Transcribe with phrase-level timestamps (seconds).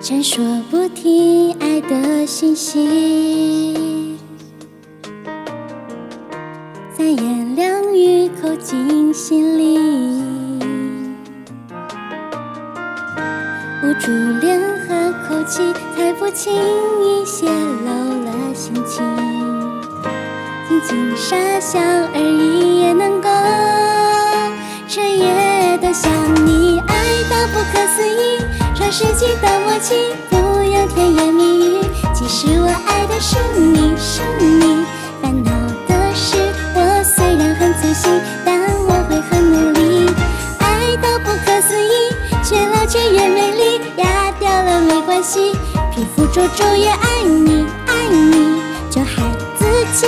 [0.00, 3.76] 闪烁不停爱的信息，
[6.96, 10.65] 三言两语扣进心里，
[13.98, 16.52] 住脸和口气，才不轻
[17.02, 19.04] 易泄露了心情。
[20.68, 23.28] 静静傻笑而已，也能够
[24.86, 26.10] 彻夜的想
[26.44, 26.94] 你，爱
[27.30, 28.38] 到不可思议。
[28.74, 31.80] 创世纪的默契，不用甜言蜜语。
[32.14, 34.84] 其实我爱的是你，是你。
[45.26, 45.52] 了没关系，
[45.92, 48.60] 皮肤皱皱也爱你，爱你。
[48.90, 50.06] 就孩子气，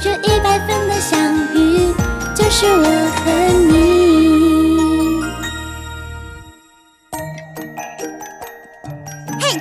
[0.00, 1.92] 这一百分的相遇，
[2.34, 2.84] 就是我
[3.16, 3.30] 和
[3.68, 3.74] 你。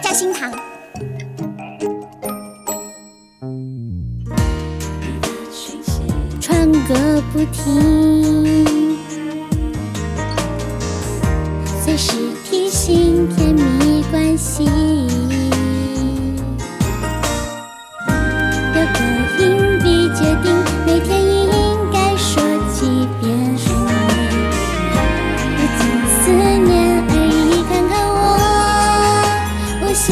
[0.01, 0.51] 在心堂，
[6.41, 8.97] 传个不停，
[11.83, 14.63] 随时提醒甜蜜关系。
[14.63, 14.69] 有
[18.93, 18.97] 个
[19.39, 19.43] 硬
[19.79, 20.45] 币决定
[20.85, 21.49] 每天应
[21.91, 22.29] 该说
[22.71, 23.23] 几遍
[23.57, 24.21] 爱你，
[25.57, 25.81] 不仅
[26.13, 26.71] 思念
[27.09, 28.15] 而已，看看我
[29.81, 30.05] 无邪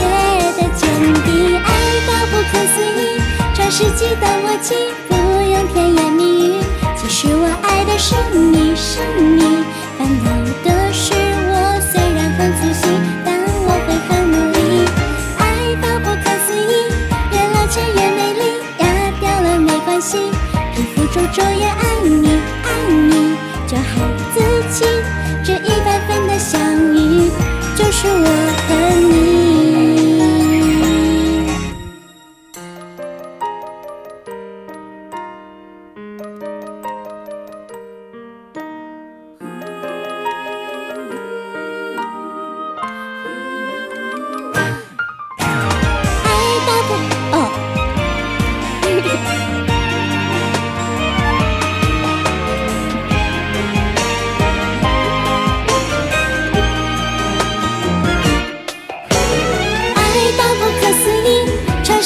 [0.57, 0.81] 的坚
[1.23, 1.29] 定，
[1.61, 1.69] 爱
[2.07, 3.21] 到不可思议，
[3.53, 4.73] 创世纪的默契，
[5.07, 5.11] 不
[5.47, 6.59] 用甜言蜜语。
[6.97, 9.30] 其实我爱的是你，是你。
[21.21, 21.90] 皮肤皱皱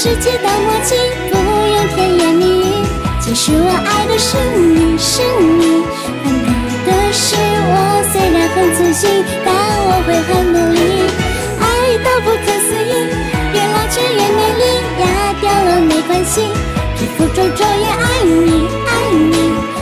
[0.06, 0.94] 世界的默契，
[1.32, 2.86] 不用甜言蜜语。
[3.20, 5.82] 其实我爱的是你，是你。
[6.22, 6.48] 烦恼
[6.86, 7.74] 的是我，
[8.14, 9.50] 虽然很粗心，但
[9.82, 11.10] 我会很努力。
[11.58, 13.10] 爱到不可思议，
[13.52, 14.64] 越老却越美丽。
[15.02, 15.04] 压
[15.42, 16.54] 掉了没关系，
[17.00, 19.75] 皮肤皱皱也爱你，爱你。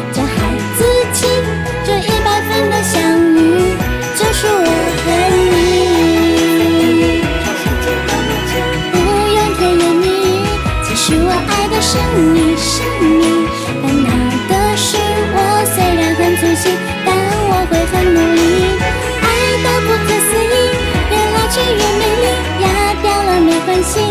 [23.73, 24.03] 任性，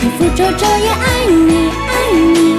[0.00, 2.53] 皮肤皱皱也爱你，爱你。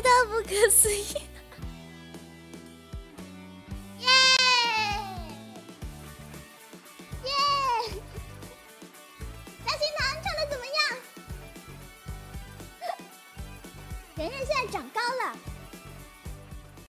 [0.00, 1.16] 大不可思议。
[3.98, 4.08] 耶！
[7.24, 7.30] 耶！
[9.64, 10.76] 大心堂唱的怎么样？
[14.16, 14.97] 圆圆现在长高。